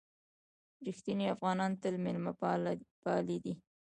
[0.87, 2.33] رښتیني افغانان تل مېلمه
[3.03, 3.53] پالي دي.